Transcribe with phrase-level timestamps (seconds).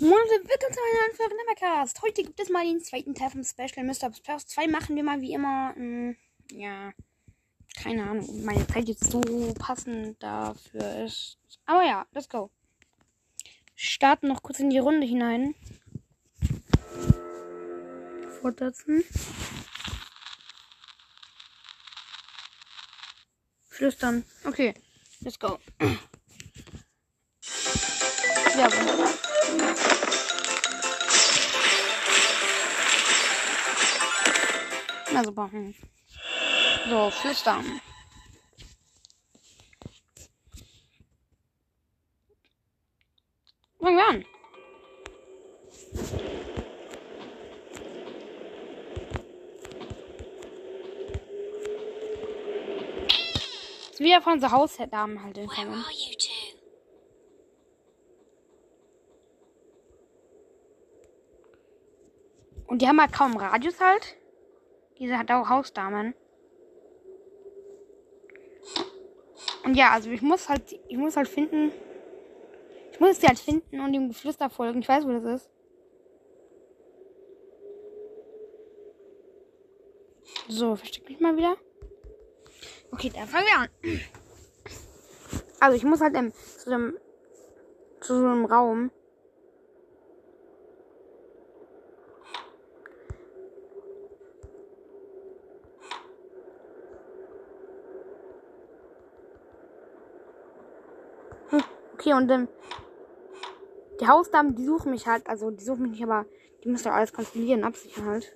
[0.00, 2.02] Moin und willkommen zu einer neuen Folge Nevercast.
[2.02, 4.14] Heute gibt es mal den zweiten Teil vom Special Mr.
[4.14, 4.68] Splash 2.
[4.68, 6.14] Machen wir mal wie immer, mh,
[6.52, 6.92] ja,
[7.82, 9.20] keine Ahnung, meine Zeit jetzt so
[9.58, 11.38] passend dafür ist.
[11.66, 12.48] Aber ja, let's go.
[13.74, 15.56] Starten noch kurz in die Runde hinein.
[18.40, 19.02] Fortsetzen.
[23.66, 24.24] Flüstern.
[24.44, 24.74] Okay,
[25.22, 25.58] let's go.
[28.54, 29.17] Werbung.
[35.18, 35.50] Na super.
[35.50, 35.74] Hm.
[36.88, 37.80] So, flüstern.
[43.80, 44.24] Fangen wir an.
[53.90, 55.48] Ist wieder von unserer Hausdamen halt two?
[62.68, 64.16] Und die haben halt kaum Radios halt.
[64.98, 66.14] Diese hat auch Hausdamen.
[69.64, 71.72] Und ja, also ich muss halt, ich muss halt finden.
[72.92, 74.80] Ich muss sie halt finden und dem Geflüster folgen.
[74.80, 75.50] Ich weiß, wo das ist.
[80.48, 81.56] So, versteck mich mal wieder.
[82.90, 84.00] Okay, dann fangen wir an.
[85.60, 86.96] Also ich muss halt ähm, zu dem
[88.00, 88.90] zu so einem Raum.
[101.50, 101.62] Hm,
[102.08, 102.48] Okay, und ähm,
[104.00, 106.24] die Hausdamen, die suchen mich halt, also die suchen mich nicht, aber
[106.64, 108.34] die müssen doch alles kontrollieren, absichern halt.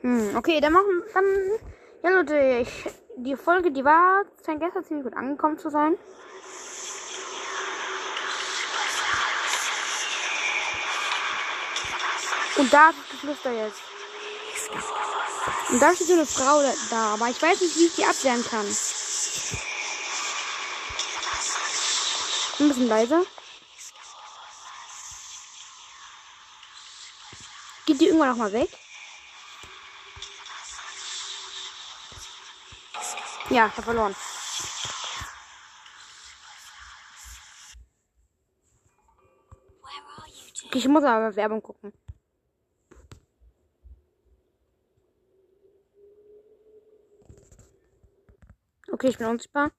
[0.00, 1.24] Hm, okay, dann machen, dann,
[2.02, 5.96] ja Leute, ich, die Folge, die war, scheint gestern ziemlich gut angekommen zu sein.
[12.56, 13.80] Und da ist das Geflüster jetzt.
[15.70, 16.60] Und da steht so eine Frau
[16.90, 18.66] da, aber ich weiß nicht, wie ich die abwehren kann.
[22.58, 23.22] Ein bisschen leiser.
[27.84, 28.70] Geht die irgendwann noch mal weg?
[33.50, 34.16] Ja, ich hab verloren.
[40.72, 41.92] Ich muss aber Werbung gucken.
[48.90, 49.70] Okay, ich bin unsichtbar.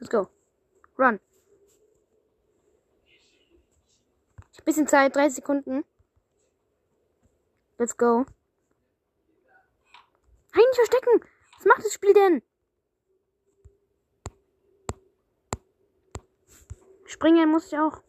[0.00, 0.28] Let's go.
[0.98, 1.20] Run.
[4.68, 5.82] Bisschen Zeit, 30 Sekunden.
[7.78, 8.26] Let's go.
[10.52, 11.24] Nein, nicht verstecken!
[11.56, 12.42] Was macht das Spiel denn?
[17.06, 18.02] Springen muss ich auch.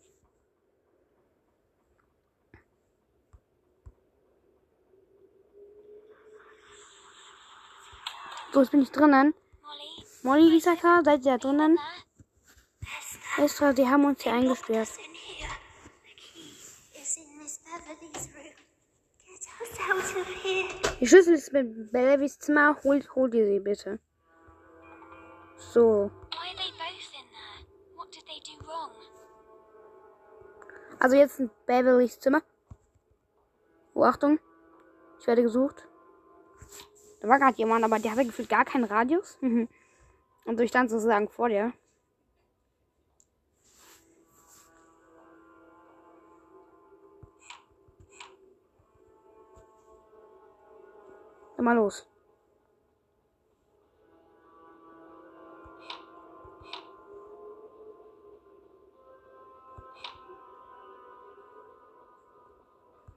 [8.52, 9.36] So, jetzt bin ich drinnen.
[10.24, 10.42] Molly?
[10.42, 11.78] Molly, Isaka, seid ihr da drinnen?
[13.38, 14.90] Estra, die haben uns hier eingesperrt.
[21.00, 22.76] Die Schlüssel ist mit Bellevys Zimmer.
[22.84, 24.00] Holt, holt ihr sie bitte.
[25.58, 26.12] So.
[26.32, 27.96] Why are they both in there?
[27.96, 28.92] What did they do wrong?
[31.00, 32.42] Also jetzt in Beverlys Zimmer.
[33.94, 34.40] Oh, Achtung.
[35.20, 35.89] Ich werde gesucht.
[37.22, 39.38] Da war gerade jemand, aber der hatte gefühlt gar keinen Radius.
[39.42, 39.68] Mhm.
[40.46, 41.74] Und ich stand sozusagen vor dir.
[51.56, 52.08] Dann mal los.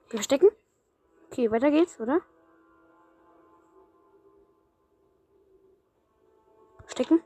[0.09, 0.51] Verstecken?
[1.31, 2.21] Okay, weiter geht's, oder?
[6.93, 7.23] Stecken?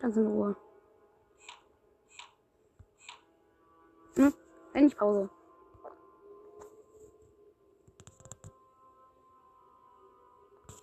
[0.00, 0.56] Ganz in Ruhe.
[4.14, 4.32] Hm?
[4.72, 5.30] Endlich Pause.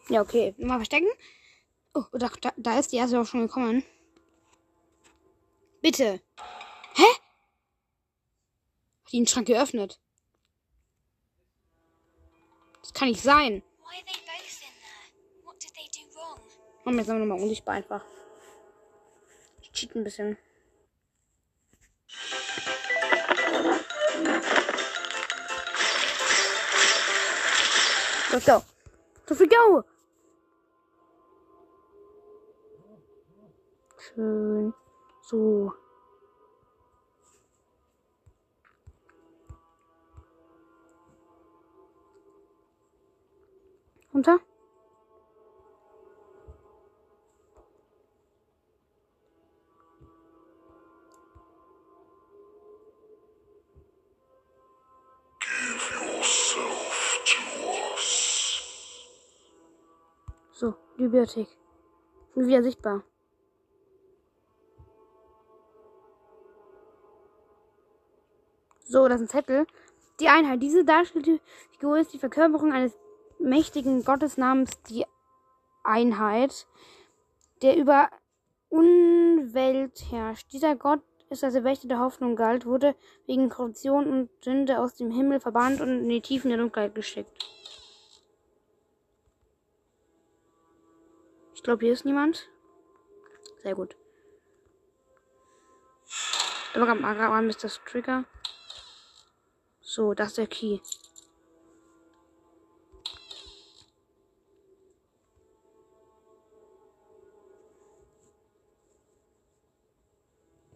[0.10, 0.54] Ja, okay.
[0.58, 1.08] Mal verstecken.
[1.94, 3.84] Oh, da, da, ist die erste auch schon gekommen.
[5.82, 6.22] Bitte.
[6.96, 7.04] Hä?
[9.04, 10.00] Hat die den Schrank geöffnet?
[12.82, 13.62] Das kann nicht sein.
[13.80, 15.46] Why are they both in there?
[15.46, 16.40] What did they do wrong?
[16.84, 18.04] Machen wir jetzt nochmal unsichtbar einfach.
[19.62, 20.38] Ich cheat ein bisschen.
[28.32, 28.64] Let's go.
[29.28, 29.84] Let's go.
[34.16, 34.74] Schön.
[35.22, 35.74] So.
[44.14, 44.40] Runter.
[60.52, 61.48] So, Bibliothek.
[62.36, 63.04] Sind wieder sichtbar.
[68.94, 69.66] So, das ist ein Zettel.
[70.20, 70.62] Die Einheit.
[70.62, 71.40] Diese dargestellte
[71.72, 72.96] Figur ist die Verkörperung eines
[73.40, 75.04] mächtigen Gottes namens die
[75.84, 76.68] Einheit,
[77.64, 78.12] der über
[78.70, 80.54] Unwelt herrscht.
[80.54, 81.02] Dieser Gott
[81.32, 82.96] ist als Wächter der Hoffnung galt, wurde
[83.26, 87.32] wegen Korruption und Sünde aus dem Himmel verbannt und in die Tiefen der Dunkelheit geschickt.
[91.56, 92.48] Ich glaube, hier ist niemand.
[93.64, 93.96] Sehr gut.
[96.76, 98.26] Da war gerade ist das Trigger.
[99.96, 100.80] So, das ist der Key.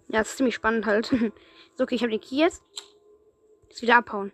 [0.10, 1.08] Ja, das ist ziemlich spannend halt.
[1.76, 2.62] so, okay, ich habe den Key jetzt.
[3.70, 4.32] Jetzt wieder abhauen.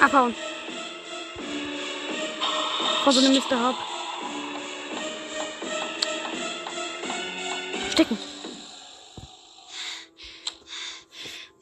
[0.00, 0.34] Abhauen.
[3.04, 3.68] Vor so einem Mr.
[3.68, 3.97] Hop.
[7.98, 8.18] Stecken.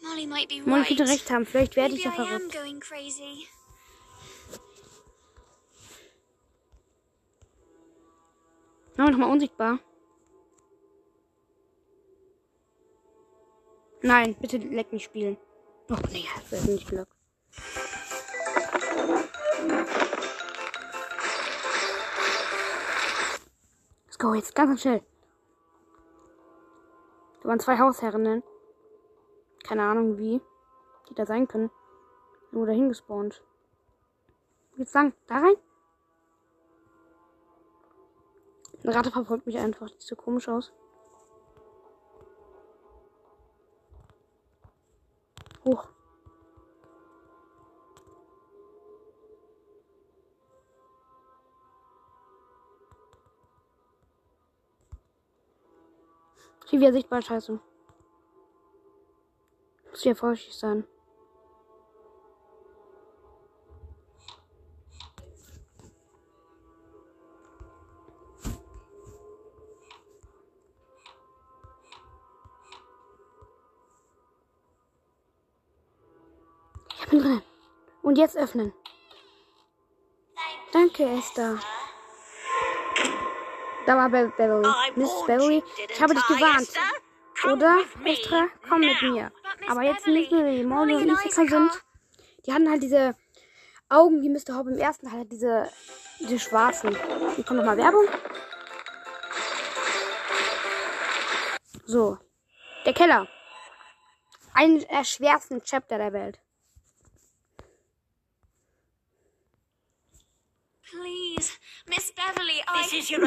[0.02, 1.46] Molly might be Molly könnte recht haben.
[1.46, 2.54] Vielleicht werde ich ja verrückt.
[8.98, 9.78] Machen wir nochmal unsichtbar.
[14.02, 15.38] Nein, bitte leck nicht spielen.
[15.88, 17.08] Oh nee, das ist nicht Glück.
[24.04, 25.15] Let's go, jetzt ganz, ganz schnell.
[27.46, 28.42] Da waren zwei Hausherrinnen.
[29.62, 30.40] Keine Ahnung wie.
[31.08, 31.70] Die da sein können.
[32.50, 33.40] Nur dahin gespawnt.
[34.74, 35.54] Jetzt lang, da rein.
[38.82, 39.88] Eine Ratte verfolgt mich einfach.
[39.88, 40.72] Sieht so komisch aus.
[56.70, 57.58] Wieder sichtbar, scheiße.
[59.90, 60.84] Muss hier vorsichtig sein.
[77.00, 77.42] Ich bin drin.
[78.02, 78.72] Und jetzt öffnen.
[80.72, 81.58] Danke, Esther.
[83.86, 84.68] Da war Be Beverly.
[84.96, 86.68] Miss Beverly, ich habe dich gewarnt.
[87.44, 89.30] Oder, Esther, komm mit mir.
[89.68, 91.70] Aber jetzt nicht nur die Molly und Isika sind.
[92.44, 93.14] Die hatten halt diese
[93.88, 94.58] Augen wie Mr.
[94.58, 95.24] Hobb im ersten Teil.
[95.26, 95.70] Diese,
[96.18, 96.96] diese schwarzen.
[97.36, 98.06] Hier kommt nochmal Werbung.
[101.84, 102.18] So.
[102.84, 103.28] Der Keller.
[104.54, 106.40] Ein der schwersten Chapter der Welt.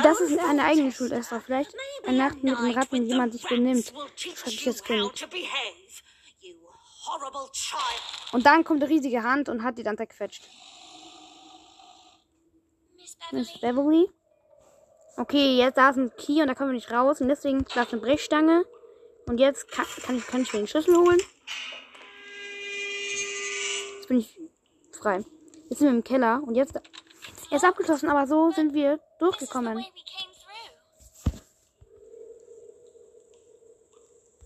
[0.04, 1.42] Das ist eine eigene Schuld, Esther.
[1.42, 1.74] Vielleicht
[2.06, 3.94] eine Nacht mit dem Ratten, man sich benimmt.
[4.16, 5.28] Schreckliches Kind.
[8.32, 10.44] Und dann kommt eine riesige Hand und hat die dann zerquetscht.
[12.96, 13.40] Miss Beverly.
[13.40, 14.10] Miss Beverly.
[15.18, 17.20] Okay, jetzt da ist ein Key und da kommen wir nicht raus.
[17.20, 18.66] Und deswegen da ist eine Brechstange.
[19.26, 21.20] Und jetzt kann, kann, ich, kann ich mir den Schlüssel holen.
[23.98, 24.40] Jetzt bin ich
[24.92, 25.26] frei.
[25.70, 26.42] Jetzt sind wir im Keller.
[26.44, 26.80] Und jetzt.
[27.52, 29.84] Er ist abgeschlossen, aber so sind wir durchgekommen.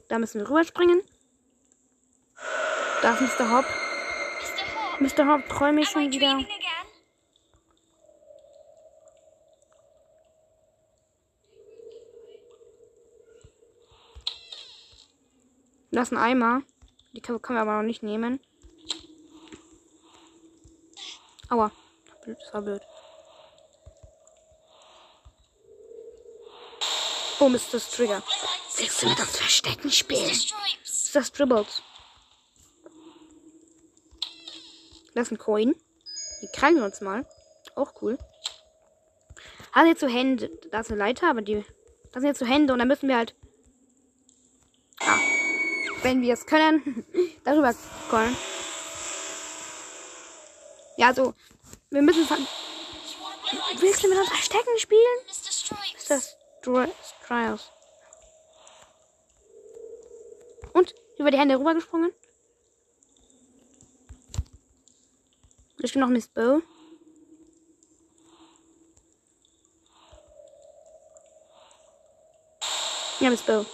[0.07, 1.01] Da müssen wir rüberspringen.
[3.01, 3.51] Da ist Mr.
[3.51, 3.65] Hopp.
[4.99, 5.27] Mr.
[5.27, 6.27] Hopp träume ich schon wieder.
[6.27, 6.83] dreaming again?
[15.91, 16.61] Da ist ein Eimer.
[17.11, 18.39] Die können, können wir aber noch nicht nehmen.
[21.49, 21.71] Aua.
[22.25, 22.81] Das war blöd.
[27.51, 28.23] Ist das Trigger.
[28.77, 30.31] Willst du mit uns Verstecken spielen?
[31.13, 31.81] Das Dribbles.
[35.13, 35.75] Das ist ein Coin.
[36.41, 37.27] Die krallen wir uns mal.
[37.75, 38.17] Auch cool.
[39.73, 40.49] Hat jetzt so Hände.
[40.71, 41.65] Da ist eine Leiter, aber die.
[42.13, 43.35] Das sind jetzt so Hände und dann müssen wir halt.
[45.01, 45.19] Ja.
[46.01, 47.05] Wenn wir es können,
[47.43, 48.37] darüber scrollen.
[50.95, 51.33] Ja, also.
[51.89, 52.25] Wir müssen.
[53.79, 55.17] Willst du mit uns Verstecken spielen?
[55.29, 57.71] Ist das Trials?
[60.73, 60.95] Und?
[61.17, 62.13] Über die Hände rübergesprungen?
[65.83, 66.61] Steht noch Miss Bow.
[73.19, 73.65] Ja, Miss Bow.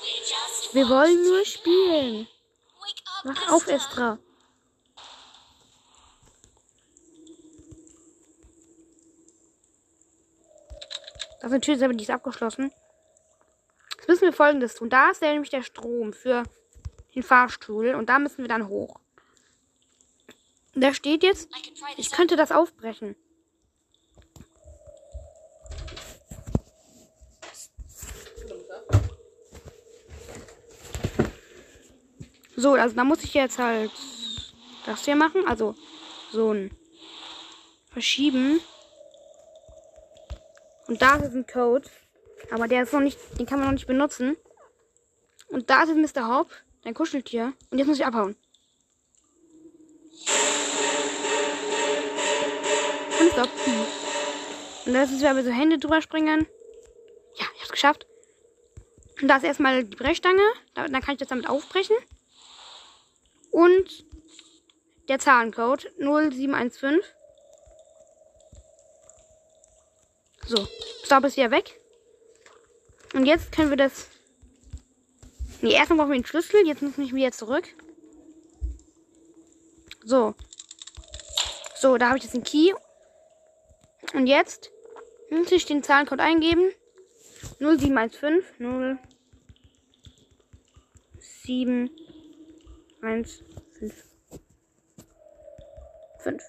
[0.74, 2.28] Wir wollen nur spielen.
[3.24, 3.68] Mach auf.
[3.68, 4.18] Estra.
[11.42, 12.72] Das ist aber die ist abgeschlossen.
[13.98, 14.90] Jetzt müssen wir folgendes tun.
[14.90, 16.44] Da ist nämlich der Strom für
[17.16, 19.00] den Fahrstuhl und da müssen wir dann hoch.
[20.76, 21.50] Da steht jetzt,
[21.98, 23.16] ich könnte das aufbrechen.
[32.56, 33.92] So, also da muss ich jetzt halt
[34.86, 35.48] das hier machen.
[35.48, 35.76] Also
[36.32, 36.72] so ein
[37.90, 38.60] Verschieben.
[40.90, 41.88] Und da ist ein Code.
[42.50, 44.38] Aber der ist noch nicht, den kann man noch nicht benutzen.
[45.50, 46.28] Und da ist jetzt Mr.
[46.28, 46.50] Hop,
[46.84, 47.54] dein Kuscheltier.
[47.70, 48.36] Und jetzt muss ich abhauen.
[53.20, 53.50] Und stopp.
[54.88, 56.48] Und da müssen wir aber so Hände drüber springen.
[57.36, 58.08] Ja, ich hab's geschafft.
[59.22, 60.42] Und da ist erstmal die Brechstange.
[60.74, 61.98] Da, dann kann ich das damit aufbrechen.
[63.52, 64.06] Und
[65.08, 67.00] der Zahlencode 0715.
[70.50, 70.68] So,
[71.04, 71.80] Stop ist wieder weg.
[73.14, 74.08] Und jetzt können wir das.
[75.62, 76.66] Nee, erstmal brauchen wir den Schlüssel.
[76.66, 77.66] Jetzt müssen wir wieder zurück.
[80.04, 80.34] So.
[81.76, 82.74] So, da habe ich jetzt den Key.
[84.16, 84.72] Und jetzt
[85.30, 86.72] muss ich den Zahlencode eingeben.
[87.60, 88.98] 0715 0
[91.44, 91.92] 7
[93.04, 93.44] 1
[93.78, 93.94] 5
[96.24, 96.44] 5.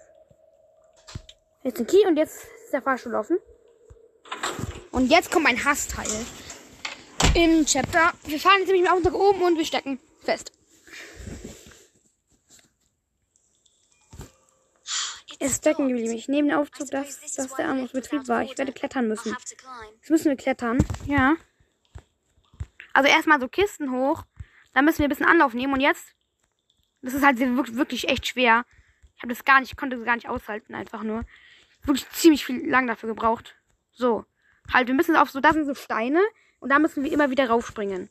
[1.64, 3.38] Jetzt den Key und jetzt ist der Fahrstuhl offen.
[5.00, 6.26] Und jetzt kommt mein Hassteil.
[7.35, 8.12] Im Chapter.
[8.25, 10.52] Wir fahren jetzt nämlich mit dem Aufzug oben und wir stecken fest.
[15.38, 16.12] Es stecken geblieben.
[16.12, 18.42] Ich nehme den Aufzug, dass, dass der Arm aus Betrieb war.
[18.42, 19.35] Ich werde klettern müssen.
[19.95, 20.85] Jetzt müssen wir klettern.
[21.07, 21.37] Ja.
[22.92, 24.25] Also erstmal so Kisten hoch.
[24.75, 25.73] Dann müssen wir ein bisschen Anlauf nehmen.
[25.73, 26.14] Und jetzt.
[27.00, 28.66] Das ist halt wirklich echt schwer.
[29.16, 31.25] Ich habe das gar nicht, konnte das gar nicht aushalten, einfach nur.
[31.85, 33.54] Wirklich ziemlich viel lang dafür gebraucht.
[33.92, 34.26] So.
[34.72, 36.20] Halt, wir müssen auf so, das sind so Steine.
[36.60, 38.10] Und da müssen wir immer wieder raufspringen.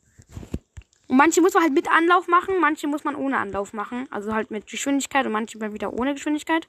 [1.06, 4.06] Und manche muss man halt mit Anlauf machen, manche muss man ohne Anlauf machen.
[4.10, 6.68] Also halt mit Geschwindigkeit und manche mal wieder ohne Geschwindigkeit.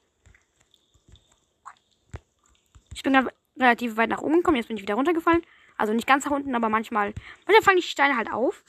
[2.93, 5.41] Ich bin relativ weit nach oben gekommen, jetzt bin ich wieder runtergefallen.
[5.77, 7.13] Also nicht ganz nach unten, aber manchmal.
[7.45, 8.63] Manchmal fangen die Steine halt auf.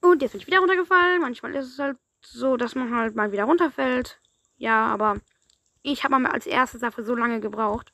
[0.00, 1.20] Und jetzt bin ich wieder runtergefallen.
[1.20, 4.20] Manchmal ist es halt so, dass man halt mal wieder runterfällt.
[4.56, 5.20] Ja, aber
[5.82, 7.92] ich habe mal als erstes dafür so lange gebraucht.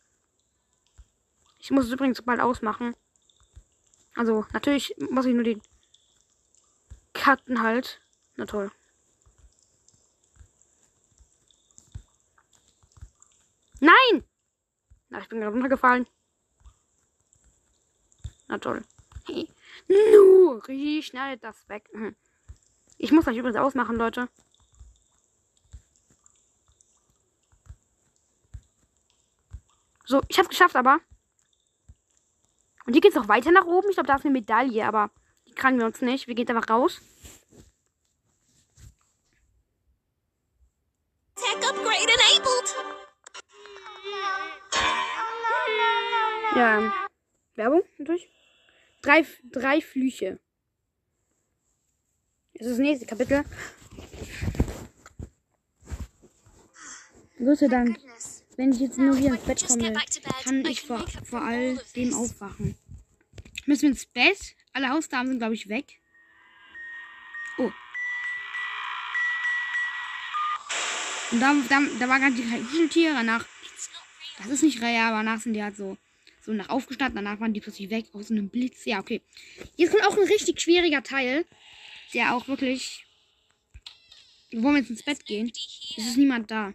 [1.64, 2.94] Ich muss es übrigens bald ausmachen.
[4.16, 5.62] Also, natürlich muss ich nur die
[7.14, 8.02] Karten halt.
[8.36, 8.70] Na toll.
[13.80, 14.24] Nein!
[15.08, 16.06] Na, ich bin gerade runtergefallen.
[18.46, 18.84] Na toll.
[19.26, 19.48] Hey.
[19.88, 21.88] Nu, ich schneide das weg.
[21.94, 22.14] Mhm.
[22.98, 24.28] Ich muss das übrigens ausmachen, Leute.
[30.04, 31.00] So, ich hab's geschafft, aber.
[32.86, 33.88] Und hier geht's noch weiter nach oben.
[33.88, 35.10] Ich glaube, da ist eine Medaille, aber
[35.46, 36.26] die kriegen wir uns nicht.
[36.26, 37.00] Wir gehen einfach raus.
[41.34, 42.76] Tech upgrade enabled.
[46.54, 46.92] Ja.
[47.56, 48.28] Werbung natürlich.
[49.02, 50.38] Drei, drei Flüche.
[52.54, 53.44] Das ist das nächste Kapitel.
[57.38, 57.98] Gott sei Dank.
[58.56, 59.92] Wenn ich jetzt nur hier ins Bett komme,
[60.44, 62.76] kann ich vor, vor all dem aufwachen.
[63.66, 64.54] Müssen wir ins Bett?
[64.72, 65.98] Alle Hausdamen sind, glaube ich, weg.
[67.58, 67.70] Oh.
[71.32, 73.14] Und da, da, da war gerade die Kuscheltiere.
[73.14, 73.44] Danach,
[74.38, 75.96] das ist nicht real, aber danach sind die halt so,
[76.40, 77.24] so nach aufgestanden.
[77.24, 78.84] Danach waren die plötzlich weg aus einem Blitz.
[78.84, 79.20] Ja, okay.
[79.76, 81.44] Jetzt kommt auch ein richtig schwieriger Teil,
[82.12, 83.04] der auch wirklich.
[84.52, 85.50] Wo wir jetzt ins Bett gehen.
[85.96, 86.72] Es ist niemand da.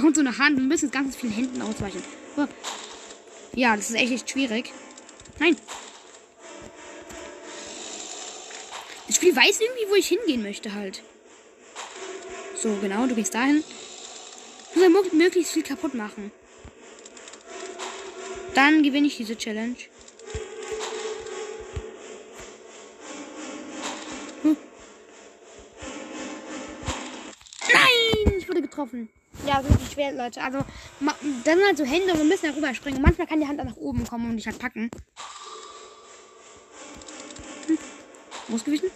[0.00, 0.56] Da kommt so eine Hand.
[0.56, 2.02] Wir müssen ganz vielen Händen ausweichen.
[3.54, 4.72] Ja, das ist echt, echt schwierig.
[5.38, 5.58] Nein.
[9.06, 11.02] Das Spiel weiß irgendwie, wo ich hingehen möchte halt.
[12.56, 13.62] So, genau, du gehst dahin.
[14.74, 16.32] Ich muss möglichst viel kaputt machen.
[18.54, 19.76] Dann gewinne ich diese Challenge.
[24.44, 24.56] Hm.
[27.70, 29.10] Nein, ich wurde getroffen.
[29.46, 30.42] Ja, wirklich schwer, Leute.
[30.42, 30.58] Also,
[31.44, 33.02] das sind halt so Hände und wir müssen darüber springen.
[33.02, 34.90] Manchmal kann die Hand dann nach oben kommen und dich halt packen.
[37.66, 37.78] Hm.
[38.52, 38.90] Ausgewichen?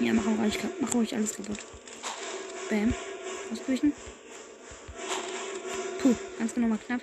[0.00, 1.58] Ja, mach ruhig, mach ruhig alles kaputt.
[2.68, 2.92] Bam.
[3.52, 3.92] Ausgewichen.
[6.00, 7.00] Puh, ganz genau mal knapp.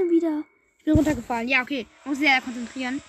[0.00, 0.44] Schon wieder.
[0.78, 1.48] Ich bin runtergefallen.
[1.48, 1.86] Ja, okay.
[2.04, 3.02] Muss sehr konzentrieren.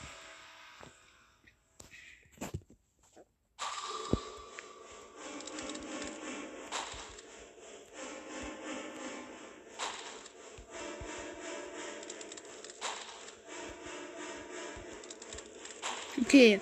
[16.26, 16.60] Okay.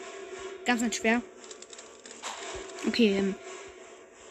[0.65, 1.21] Ganz nicht schwer.
[2.87, 3.17] Okay.
[3.17, 3.35] Ähm,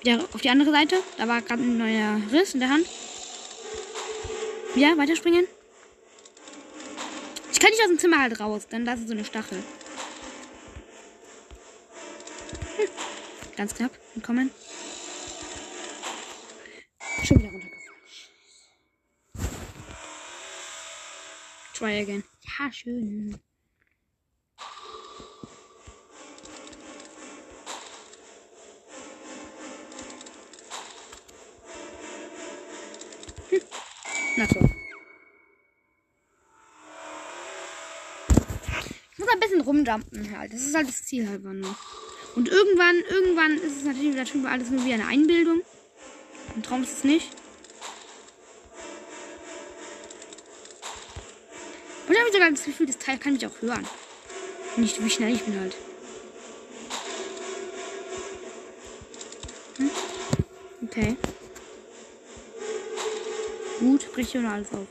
[0.02, 0.96] wieder auf die andere Seite.
[1.16, 2.86] Da war gerade ein neuer Riss in der Hand.
[4.76, 5.46] Ja, weiterspringen.
[7.58, 9.58] Ich kann nicht aus dem Zimmer halt raus, denn da ist so eine Stachel.
[12.76, 12.88] Hm.
[13.56, 13.90] Ganz knapp.
[14.14, 14.52] Entkommen.
[17.24, 17.92] Schon wieder runtergefallen.
[21.74, 22.22] Try again.
[22.60, 23.40] Ja, schön.
[39.88, 40.52] Rumjumpen halt.
[40.52, 41.76] Das ist halt das Ziel halt nur.
[42.34, 45.62] Und irgendwann, irgendwann ist es natürlich wieder schon alles nur wie eine Einbildung.
[46.54, 47.30] Ein Traum ist es nicht.
[52.06, 53.86] Und da habe ich sogar das Gefühl, das Teil kann mich auch hören.
[54.76, 55.76] Nicht wie schnell ich bin halt.
[59.76, 59.90] Hm?
[60.84, 61.16] Okay.
[63.80, 64.86] Gut, bricht hier alles auf.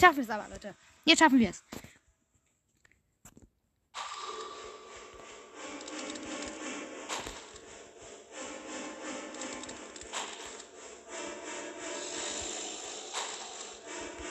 [0.00, 0.74] Jetzt schaffen wir es aber, Leute.
[1.04, 1.62] Jetzt schaffen wir es.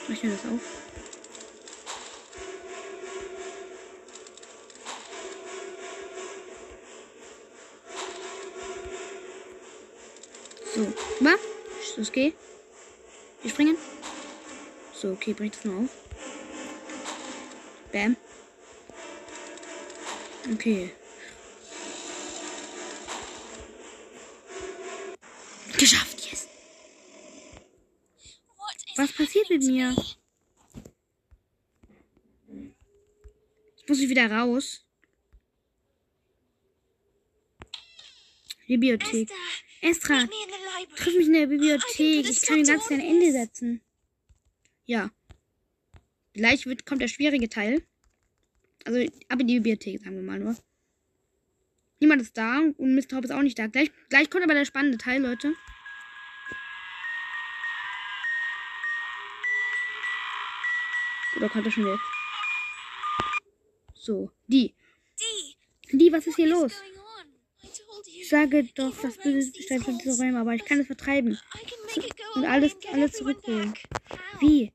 [0.08, 0.60] Ich mir das auf.
[10.74, 11.34] So, wa?
[11.96, 12.32] Los, geh.
[13.42, 13.99] Wir springen.
[15.00, 15.90] So, okay, bring das nur auf.
[17.90, 18.16] Bam.
[20.52, 20.92] Okay.
[25.78, 26.48] Geschafft, yes.
[28.96, 29.96] Was passiert mit mir?
[33.76, 34.84] Jetzt muss ich wieder raus.
[38.68, 39.30] Bibliothek.
[39.80, 40.28] Estra,
[40.94, 42.28] triff mich in der Bibliothek.
[42.28, 43.80] Ich kann ganz ein Ende setzen.
[44.90, 45.08] Ja.
[46.32, 47.86] Gleich wird, kommt der schwierige Teil.
[48.84, 48.98] Also
[49.28, 50.56] ab in die Bibliothek, sagen wir mal nur.
[52.00, 53.16] Niemand ist da und Mr.
[53.16, 53.68] Hopp ist auch nicht da.
[53.68, 55.54] Gleich, gleich kommt aber der spannende Teil, Leute.
[61.36, 62.00] Oder kommt er schon weg?
[63.94, 64.74] So, die.
[65.92, 66.82] Die, was ist hier los?
[68.06, 69.98] Ich sage doch, das Böse von halls.
[69.98, 71.38] diese Räume, aber ich kann es vertreiben.
[72.34, 73.72] Und alles, alles zurückholen.
[74.40, 74.72] Wie?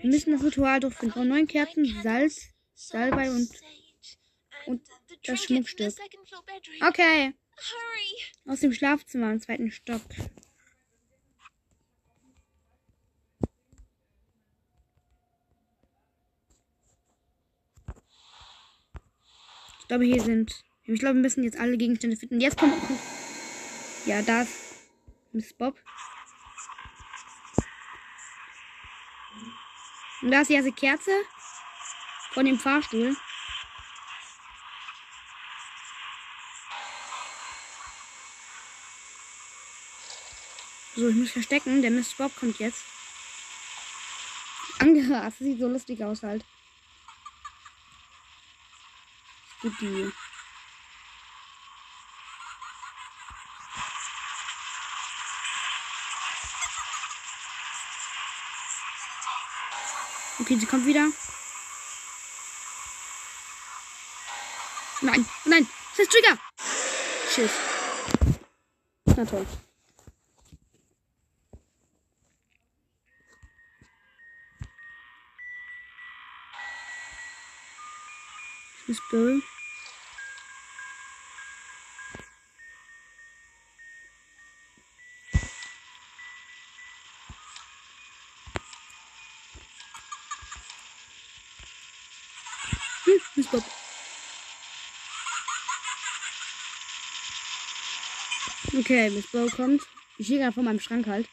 [0.00, 0.80] Wir müssen das ritual.
[0.80, 1.12] Durchführen.
[1.12, 3.48] Von neun Kerzen, Salz, Salbei und.
[4.66, 4.82] Und
[5.24, 5.94] das Schmuckstück.
[6.86, 7.34] Okay.
[8.46, 10.02] Aus dem Schlafzimmer im zweiten Stock.
[19.80, 20.64] Ich glaube, hier sind.
[20.84, 22.40] Ich glaube, wir müssen jetzt alle Gegenstände finden.
[22.40, 22.74] Jetzt kommt.
[24.04, 24.90] Ja, da ist
[25.32, 25.78] Miss Bob.
[30.20, 31.12] Und da ist die erste Kerze
[32.32, 33.16] von dem Fahrstuhl.
[40.96, 41.80] So, ich muss verstecken.
[41.82, 42.82] Der Miss Bob kommt jetzt.
[44.80, 45.38] Angerast.
[45.38, 46.44] Sieht so lustig aus halt.
[49.62, 50.12] Gut, die.
[60.48, 61.06] Okay, sie kommt wieder.
[65.02, 66.38] Nein, nein, das ist Trigger.
[67.30, 67.50] Schiss.
[69.14, 69.46] Na toll.
[78.86, 79.42] Miss Bill.
[98.90, 99.82] Okay, Miss Bow kommt.
[100.16, 101.28] Ich stehe gerade vor meinem Schrank halt.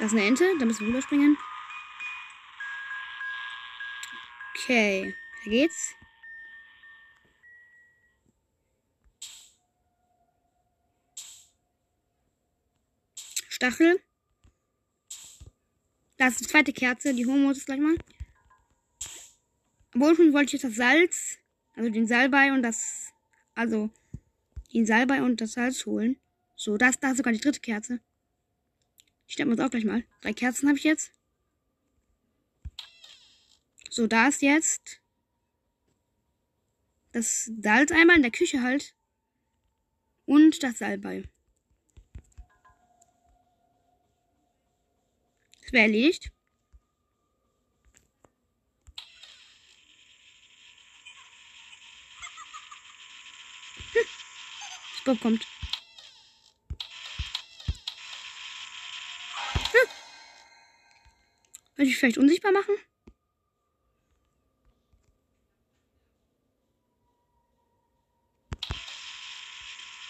[0.00, 1.38] Da ist eine Ente, da müssen wir rüberspringen.
[4.56, 5.94] Okay, da geht's.
[13.60, 14.00] Stachel.
[16.16, 17.94] Da ist die zweite Kerze, die holen wir uns gleich mal.
[19.92, 21.36] Aber ursprünglich wollte ich jetzt das Salz,
[21.74, 23.12] also den Salbei und das,
[23.54, 23.90] also
[24.72, 26.18] den Salbei und das Salz holen.
[26.56, 28.00] So, das, da ist sogar die dritte Kerze.
[29.26, 30.04] Ich stelle mir das auch gleich mal.
[30.22, 31.12] Drei Kerzen habe ich jetzt.
[33.90, 35.02] So, da ist jetzt
[37.12, 38.94] das Salz einmal in der Küche halt.
[40.24, 41.28] Und das Salbei.
[53.92, 54.02] Hm.
[54.94, 55.46] Das Bob kommt.
[61.76, 61.86] Hm.
[61.86, 62.74] Ich vielleicht unsichtbar machen?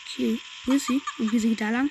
[0.06, 1.00] Okay, wo ist sie?
[1.18, 1.90] Und wie sie da lang?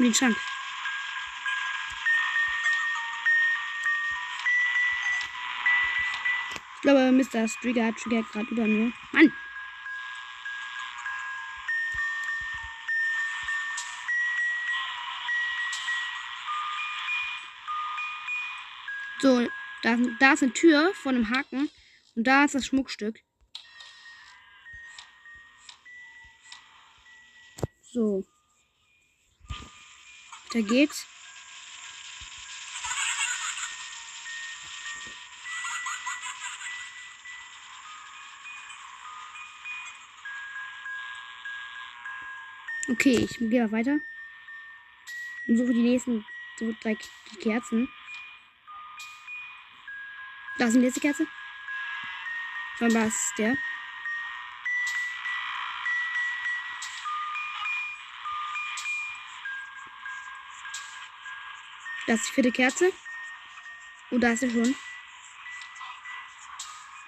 [0.00, 0.34] In den Schrank.
[6.76, 7.46] Ich glaube, Mr.
[7.46, 8.94] Strigger triggert gerade über mir.
[9.12, 9.30] Mann!
[19.18, 19.46] So,
[19.82, 21.68] da, da ist eine Tür von einem Haken.
[22.16, 23.20] Und da ist das Schmuckstück.
[27.82, 28.24] So.
[30.52, 31.06] Da geht's.
[42.88, 44.00] Okay, ich gehe weiter.
[45.46, 46.24] Und suche die nächsten
[46.58, 46.96] so drei
[47.40, 47.88] Kerzen.
[50.58, 51.26] Da ist die nächste Kerze.
[52.80, 53.56] Dann war es der.
[62.10, 62.92] Das ist die vierte Kerze.
[64.10, 64.74] Und da ist er schon.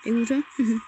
[0.05, 0.45] Der gute.
[0.57, 0.81] Mhm.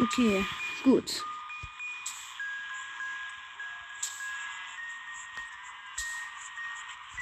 [0.00, 0.46] Okay,
[0.84, 1.24] gut.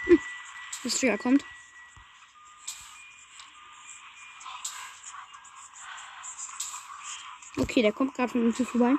[0.05, 0.20] Hm,
[0.85, 1.46] Das Trigger kommt.
[7.70, 8.96] Okay, der kommt gerade von uns vorbei.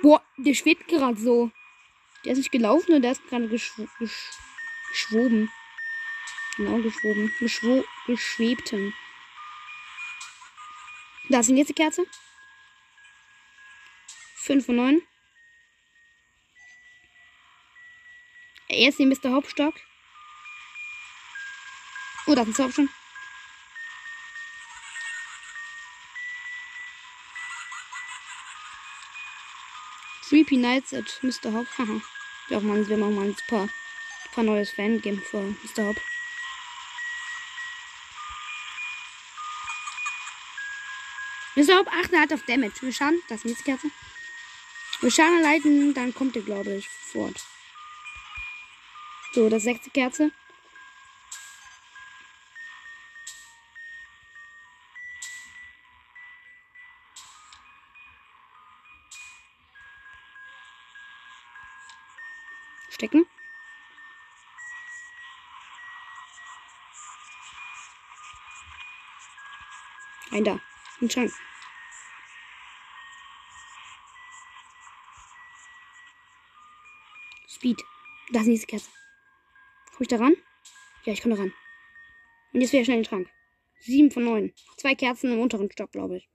[0.00, 1.50] Boah, der schwebt gerade so.
[2.24, 4.30] Der ist nicht gelaufen und der ist gerade geschw gesch
[4.90, 5.50] geschwoben.
[6.56, 7.34] Genau, geschwoben.
[7.40, 8.94] Geschwo geschwebten.
[11.30, 12.06] Da ist die nächste Kerze.
[14.36, 15.02] 5 von 9.
[18.68, 19.32] Er ist hier Mr.
[19.32, 19.74] Hauptstock.
[22.26, 22.99] Oh, da ist ein Zauber
[30.30, 31.52] Creepy Nights at Mr.
[31.52, 31.66] Hop.
[31.76, 32.00] Haha.
[32.50, 33.68] Ja, man, wir machen mal ein paar,
[34.32, 35.88] paar neues Fangame für Mr.
[35.88, 35.96] Hop.
[41.56, 41.76] Mr.
[41.76, 42.80] Hop achten halt auf Damage.
[42.80, 43.90] Wir schauen, das ist Kerze.
[45.00, 47.44] Wir schauen leiten, dann kommt er, glaube ich, fort.
[49.32, 50.30] So, das sechste Kerze.
[71.00, 71.32] Ein Schrank.
[77.48, 77.82] Speed.
[78.32, 78.90] Das ist die nächste Kerze.
[79.92, 80.36] Komm ich da ran?
[81.04, 81.52] Ja, ich komme da ran.
[82.52, 83.30] Und jetzt wieder schnell in den Schrank.
[83.80, 84.52] Sieben von neun.
[84.76, 86.28] Zwei Kerzen im unteren Stock, glaube ich.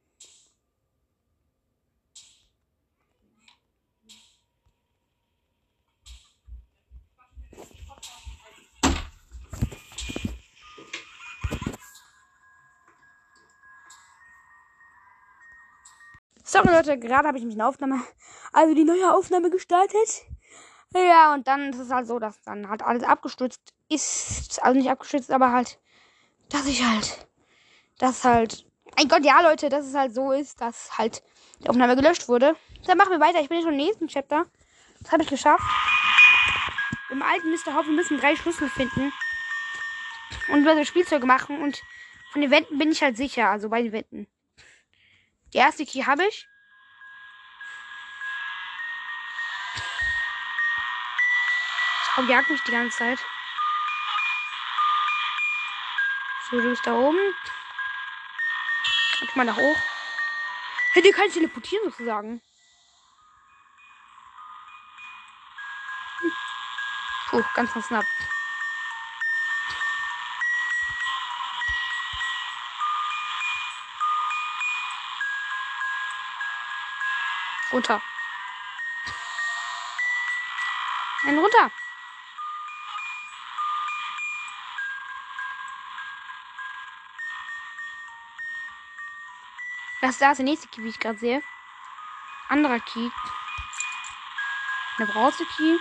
[16.76, 18.02] Leute, gerade habe ich mich eine Aufnahme,
[18.52, 20.26] also die neue Aufnahme gestartet.
[20.94, 24.62] Ja, und dann ist es halt so, dass dann halt alles abgestürzt ist.
[24.62, 25.80] Also nicht abgestürzt, aber halt,
[26.50, 27.28] dass ich halt,
[27.98, 28.66] dass halt,
[28.98, 31.24] mein Gott, ja Leute, dass es halt so ist, dass halt
[31.64, 32.56] die Aufnahme gelöscht wurde.
[32.86, 33.40] Dann machen wir weiter.
[33.40, 34.46] Ich bin jetzt schon im nächsten Chapter.
[35.02, 35.64] Das habe ich geschafft.
[37.10, 37.74] Im alten Mr.
[37.76, 39.14] Hoff, wir müssen drei Schlüssel finden.
[40.50, 41.62] Und über das Spielzeuge machen.
[41.62, 41.82] Und
[42.32, 43.50] von den Wänden bin ich halt sicher.
[43.50, 44.28] Also bei den Wänden.
[45.54, 46.48] Die erste Key habe ich.
[52.16, 53.20] Frau jagt mich die ganze Zeit.
[56.50, 57.20] So, du bist da oben.
[59.22, 59.78] Ich mal da hoch.
[60.94, 62.42] Hätte kann ich teleportieren sozusagen.
[67.28, 68.06] Puh, ganz, ganz knapp.
[77.74, 78.02] Runter.
[81.24, 81.72] Nein, runter.
[90.06, 91.42] Das da ist der nächste Key, wie ich gerade sehe.
[92.48, 93.10] Anderer Key.
[94.98, 95.78] Eine brause Key.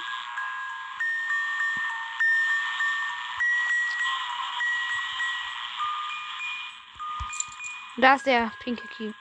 [7.97, 9.13] Und da ist der pinke Key.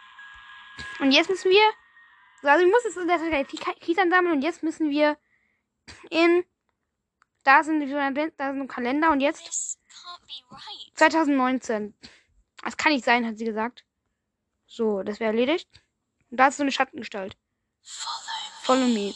[0.99, 1.73] Und jetzt müssen wir.
[2.49, 5.17] Also ich muss jetzt in der Zeit die Keys ansammeln und jetzt müssen wir
[6.11, 6.45] in.
[7.43, 10.97] Da sind, da sind ein Kalender und jetzt This can't be right.
[10.97, 11.93] 2019.
[12.63, 13.83] Das kann nicht sein, hat sie gesagt.
[14.75, 15.69] So, das wäre erledigt.
[16.31, 17.37] Und da ist so eine Schattengestalt.
[18.63, 19.13] Follow me.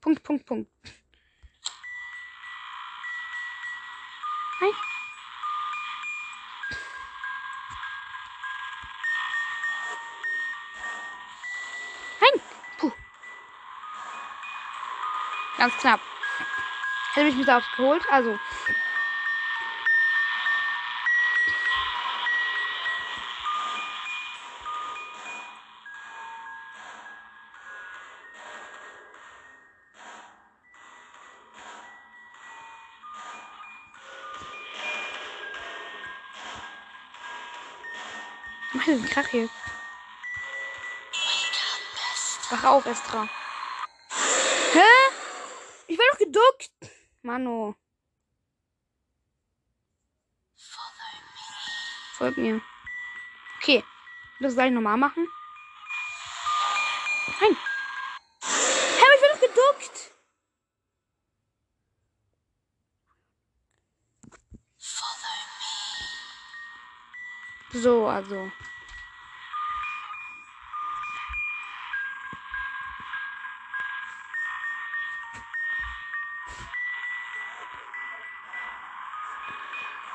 [0.00, 0.70] Punkt, Punkt, Punkt.
[4.62, 4.70] Nein.
[12.22, 12.40] Nein.
[12.78, 12.92] Puh.
[15.58, 16.00] Ganz knapp.
[17.12, 18.02] Hätte mich mit aufgeholt.
[18.10, 18.38] Also.
[39.32, 39.48] Hier.
[42.50, 43.28] Wach auf, Estra.
[44.72, 44.80] Hä?
[45.86, 46.70] Ich war doch geduckt.
[47.22, 47.74] Mano.
[52.14, 52.60] Folgt mir.
[53.58, 53.84] Okay.
[54.40, 55.28] Das soll ich nochmal machen?
[57.40, 57.56] Nein.
[58.42, 60.12] Hä, ich war doch geduckt.
[67.72, 68.52] So, also.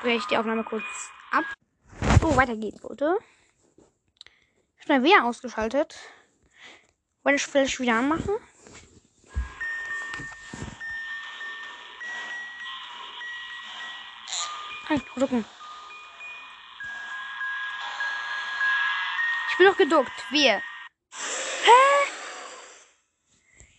[0.08, 0.86] Breche ich die Aufnahme kurz
[1.32, 1.44] ab.
[2.22, 3.18] So, weiter geht's, Leute.
[4.82, 5.98] Schnell wieder ausgeschaltet.
[7.22, 8.34] Wollte ich vielleicht wieder anmachen?
[14.88, 15.44] Nein, drücken.
[19.50, 20.24] Ich bin doch geduckt.
[20.30, 20.62] Wir.
[21.64, 22.10] Hä?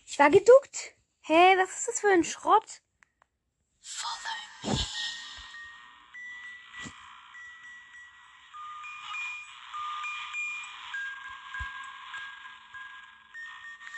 [0.06, 0.94] Ich war geduckt.
[1.22, 2.82] Hä, was ist das für ein Schrott?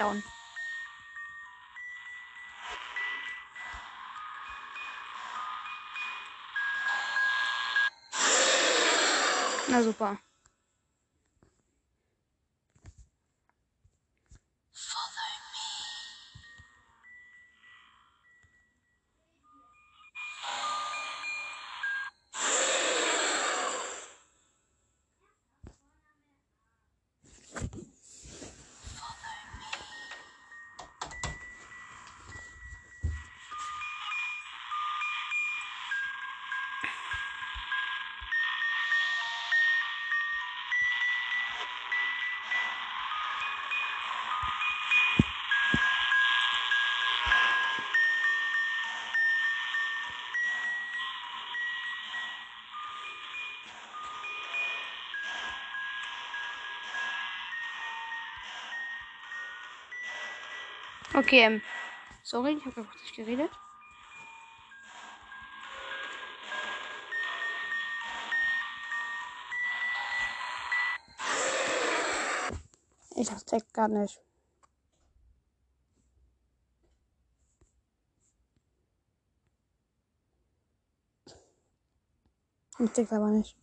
[0.03, 0.23] Down.
[9.69, 10.32] Na super.
[61.15, 61.63] Okay, ähm,
[62.23, 63.51] sorry, ich habe einfach nicht geredet.
[73.15, 74.23] Ich das checkt gar nicht.
[82.79, 83.55] Ich check's aber nicht.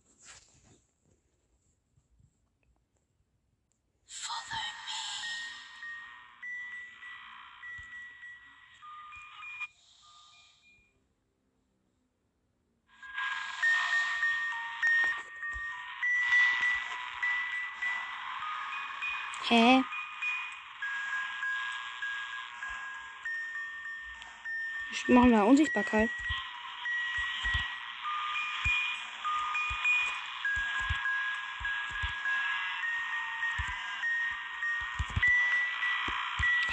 [25.08, 26.10] Machen wir Unsichtbarkeit.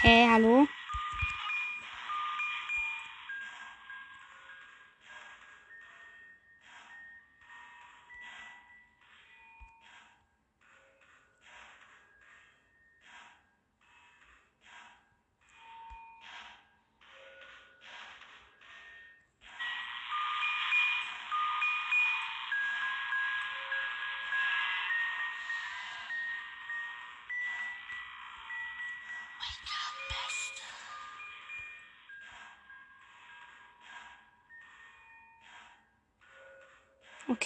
[0.02, 0.68] Hä, hallo?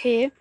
[0.02, 0.32] Okay.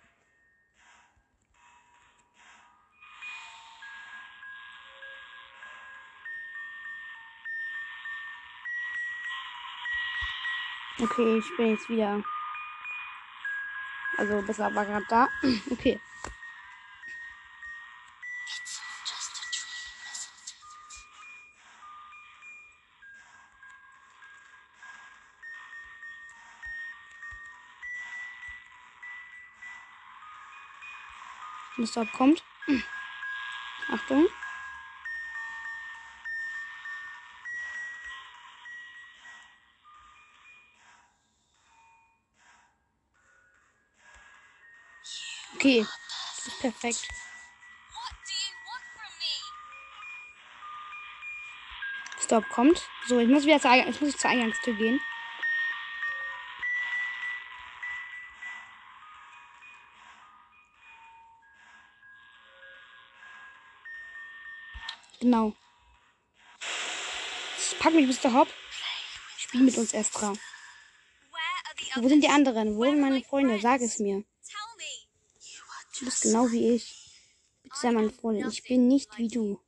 [11.02, 12.24] Okay, ich bin jetzt wieder.
[14.16, 15.28] Also besser war gerade da.
[15.70, 16.00] Okay.
[31.80, 32.04] Mr.
[32.12, 32.44] kommt.
[33.88, 34.26] Achtung.
[45.54, 45.86] Okay,
[46.36, 47.08] das ist perfekt.
[52.22, 52.88] Stop kommt.
[53.06, 55.00] So, ich muss wieder zur, jetzt muss ich zur Eingangstür gehen.
[65.30, 65.54] Genau.
[67.78, 68.34] Pack mich, Mr.
[68.34, 68.48] Hopp.
[69.36, 70.34] Spiel mit uns, Estra.
[71.94, 72.76] Wo sind die anderen?
[72.76, 73.60] Wo sind meine Freunde?
[73.60, 74.24] Sag es mir.
[75.96, 77.14] Du bist genau wie ich.
[77.62, 78.48] Bitte sei meine Freundin.
[78.48, 79.60] Ich bin nicht wie du.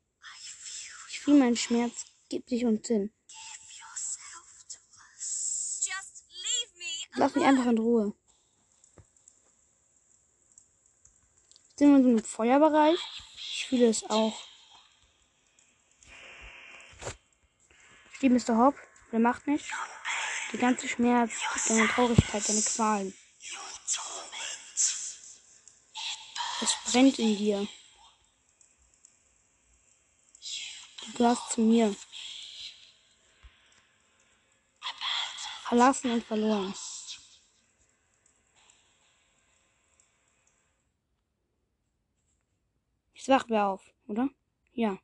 [1.11, 2.07] Ich fühle meinen Schmerz.
[2.29, 3.13] Gib dich uns hin.
[7.15, 8.17] Lass mich einfach in Ruhe.
[11.77, 12.99] Sind wir in so einem Feuerbereich?
[13.37, 14.52] Ich fühle es auch.
[18.23, 18.57] Steht Mr.
[18.57, 18.77] Hopp,
[19.11, 19.69] der macht nicht.
[20.53, 21.33] Der ganze Schmerz,
[21.67, 23.13] deine Traurigkeit, deine Qualen.
[26.61, 27.67] Es brennt in dir.
[31.05, 31.97] Du gehörst zu mir.
[35.65, 36.73] Verlassen und verloren.
[43.15, 44.29] Jetzt wachen wir auf, oder?
[44.75, 44.97] Ja.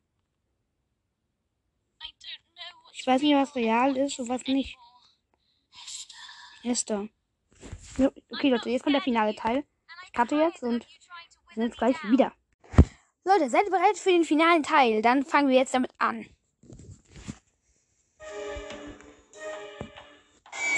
[3.09, 4.77] Weiß nicht, was real ist und was nicht.
[6.63, 7.09] Esther.
[7.99, 9.65] Okay, Leute, jetzt kommt der finale Teil.
[10.07, 12.33] Ich cutte jetzt und wir sind jetzt gleich wieder.
[13.25, 15.03] Leute, seid bereit für den finalen Teil?
[15.03, 16.27] Dann fangen wir jetzt damit an.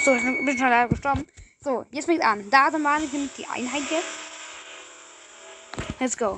[0.03, 1.27] So, ich bin schon leider gestorben.
[1.59, 2.49] So, jetzt fängt an.
[2.49, 4.07] Da sind wir, ich nehme die Einheit jetzt.
[5.99, 6.37] Let's go.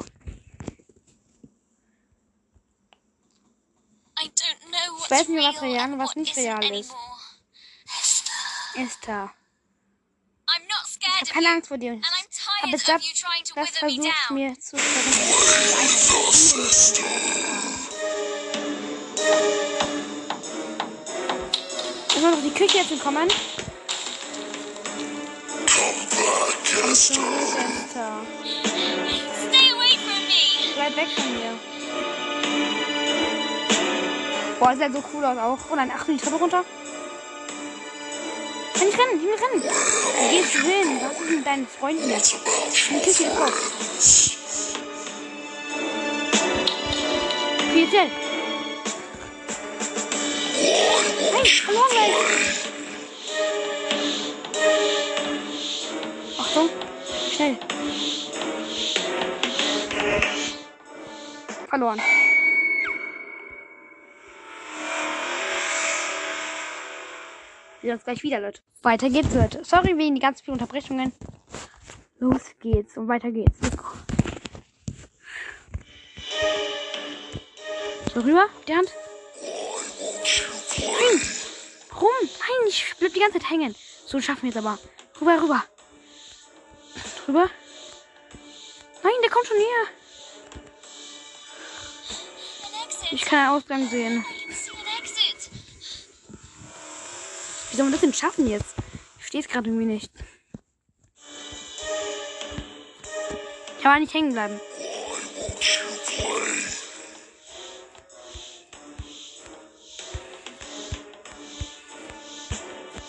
[5.04, 6.92] Ich weiß nicht, was real und was nicht real ist.
[8.76, 9.34] Esther.
[11.00, 11.94] Ich habe keine Angst vor dir.
[11.94, 12.02] I'm
[12.76, 13.04] Ich habe
[13.56, 15.44] das versucht mir zu verwenden.
[22.08, 23.30] Ist noch die Küche jetzt back,
[26.92, 27.20] Esther.
[27.74, 28.26] Esther.
[30.76, 31.73] Bleib weg von mir.
[34.64, 35.58] Boah, sieht so cool aus auch.
[35.70, 36.64] Oh nein, ach, die Treppe runter.
[38.76, 39.20] Ich rennen?
[39.20, 39.62] Ich will rennen.
[39.62, 41.02] Wo gehst du hin?
[41.04, 42.36] Was ist mit deinen Freunden jetzt?
[42.90, 43.52] Ein Küche ist drauf.
[47.74, 48.12] Viel Geld.
[51.34, 52.16] Nein, verloren gleich.
[56.40, 56.70] Achtung.
[57.36, 57.58] Schnell.
[61.68, 62.02] Verloren.
[67.84, 68.62] Wir sehen uns gleich wieder, Leute.
[68.82, 69.62] Weiter geht's, Leute.
[69.66, 71.12] Sorry wegen die ganz vielen Unterbrechungen.
[72.18, 73.60] Los geht's und weiter geht's.
[78.14, 78.88] So rüber, die Hand.
[80.80, 81.22] Nein!
[81.90, 82.08] Warum?
[82.22, 83.76] Nein, ich bleib die ganze Zeit hängen.
[84.06, 84.80] So schaffen wir es aber.
[85.20, 85.64] Rüber, rüber.
[87.28, 87.50] Rüber.
[89.04, 89.88] Nein, der kommt schon näher.
[93.12, 94.24] Ich kann einen Ausgang sehen.
[94.50, 95.52] See an exit.
[97.74, 98.76] Wie soll man das denn schaffen jetzt?
[99.16, 100.12] Ich verstehe es gerade irgendwie nicht.
[103.78, 104.60] Ich kann nicht hängen bleiben.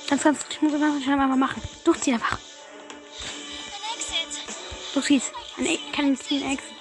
[0.09, 1.61] Ganz, ganz, ich muss ganz schnell mal machen.
[1.85, 2.39] Durchziehen einfach.
[4.95, 5.31] Durchzieh's.
[5.59, 6.73] Ein E- Kann ich ziehen, Exit.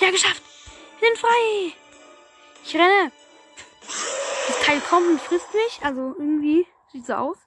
[0.00, 0.42] Ja, geschafft.
[1.00, 1.72] Wir sind frei.
[2.64, 3.12] Ich renne.
[4.62, 5.80] Teil kommt und frisst mich.
[5.82, 7.38] Also irgendwie sieht so aus.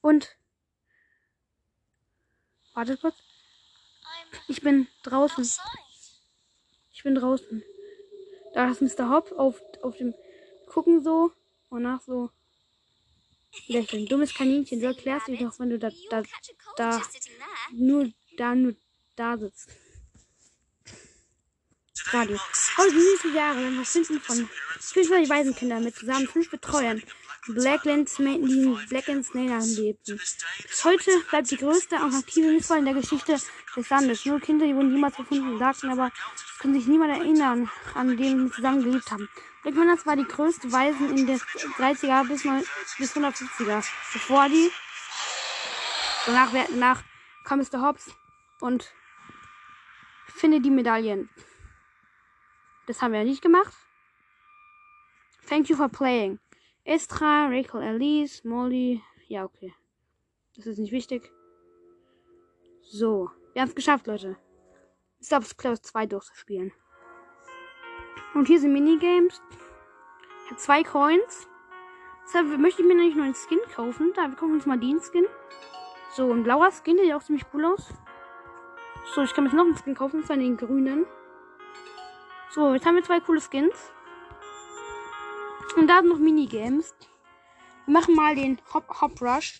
[0.00, 0.36] Und.
[2.74, 3.16] Warte kurz.
[4.46, 5.48] Ich bin draußen.
[6.92, 7.62] Ich bin draußen.
[8.54, 9.10] Da ist Mr.
[9.10, 10.14] Hop auf, auf dem
[10.66, 11.32] Gucken so
[11.68, 12.30] und nach so
[13.66, 14.06] lächeln.
[14.06, 16.22] Dummes Kaninchen, du erklärst dich doch, wenn du da, da,
[16.76, 17.02] da
[17.72, 18.74] nur da nur
[19.16, 19.70] da sitzt.
[22.12, 22.38] Radio.
[22.78, 24.48] Heute süße Jahre lang Verschwinden von
[24.78, 27.02] 25 Waisenkinder mit zusammen fünf Betreuern.
[27.48, 30.16] Blacklands, die in Blacklands Näher lebten.
[30.16, 33.36] Bis heute bleibt die größte und aktive Missfall in der Geschichte
[33.76, 34.24] des Landes.
[34.24, 36.12] Nur Kinder, die wurden niemals gefunden, sagten aber,
[36.60, 39.28] können sich niemand erinnern, an denen sie zusammen gelebt haben.
[39.64, 42.62] Blacklands war die größte Waisen in der 30er bis, 9
[42.98, 43.84] bis 150er.
[44.12, 44.70] Bevor die,
[46.26, 47.02] danach, danach
[47.42, 47.82] kam Mr.
[47.82, 48.12] Hobbs
[48.60, 48.92] und
[50.28, 51.28] finde die Medaillen.
[52.88, 53.74] Das haben wir nicht gemacht.
[55.46, 56.38] Thank you for playing.
[56.84, 59.02] Estra, Rachel, Elise, Molly.
[59.26, 59.74] Ja, okay.
[60.56, 61.30] Das ist nicht wichtig.
[62.80, 63.30] So.
[63.52, 64.38] Wir haben es geschafft, Leute.
[65.20, 66.72] Stops Close 2 durchzuspielen.
[68.32, 69.42] Und hier sind Minigames.
[70.44, 71.46] Ich habe zwei Coins.
[72.24, 74.14] Deshalb möchte ich mir nämlich noch einen Skin kaufen.
[74.14, 75.26] Da, wir kaufen uns mal den Skin.
[76.16, 77.86] So, ein blauer Skin, der sieht auch ziemlich cool aus.
[79.14, 81.04] So, ich kann mir jetzt noch einen Skin kaufen, zwar den grünen.
[82.54, 83.74] So, jetzt haben wir zwei coole Skins.
[85.76, 86.94] Und da sind noch Minigames.
[87.84, 89.58] Wir machen mal den Hop, Hop Rush.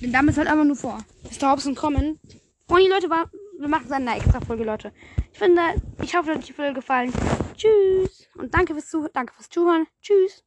[0.00, 0.98] Den damit halt einfach nur vor.
[1.22, 1.50] Mr.
[1.50, 2.20] Hobson kommen.
[2.68, 4.92] Und die Leute, wir machen es eine extra Folge, Leute.
[5.32, 5.62] Ich finde,
[6.02, 7.12] ich hoffe, euch hat die Folge gefallen.
[7.56, 8.28] Tschüss.
[8.36, 9.10] Und danke fürs Zuhören.
[9.14, 9.86] Danke fürs Zuhören.
[10.02, 10.45] Tschüss.